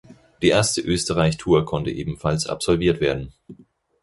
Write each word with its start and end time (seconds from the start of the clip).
Die 0.41 0.47
erste 0.47 0.81
Österreich-Tour 0.81 1.63
konnte 1.63 1.91
ebenfalls 1.91 2.47
absolviert 2.47 3.01
werden. 3.01 3.33